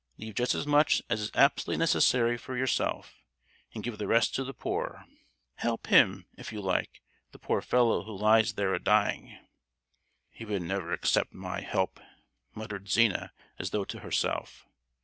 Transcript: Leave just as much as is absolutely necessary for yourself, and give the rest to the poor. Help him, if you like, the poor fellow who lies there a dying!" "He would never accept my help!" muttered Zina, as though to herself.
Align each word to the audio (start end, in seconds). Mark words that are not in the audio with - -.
Leave 0.17 0.33
just 0.33 0.55
as 0.55 0.65
much 0.65 1.03
as 1.11 1.21
is 1.21 1.31
absolutely 1.35 1.77
necessary 1.77 2.35
for 2.35 2.57
yourself, 2.57 3.21
and 3.75 3.83
give 3.83 3.99
the 3.99 4.07
rest 4.07 4.33
to 4.33 4.43
the 4.43 4.51
poor. 4.51 5.05
Help 5.57 5.85
him, 5.85 6.25
if 6.39 6.51
you 6.51 6.59
like, 6.59 7.03
the 7.33 7.37
poor 7.37 7.61
fellow 7.61 8.01
who 8.03 8.17
lies 8.17 8.53
there 8.53 8.73
a 8.73 8.81
dying!" 8.83 9.37
"He 10.31 10.43
would 10.43 10.63
never 10.63 10.91
accept 10.91 11.35
my 11.35 11.61
help!" 11.61 11.99
muttered 12.55 12.89
Zina, 12.89 13.31
as 13.59 13.69
though 13.69 13.85
to 13.85 13.99
herself. 13.99 14.65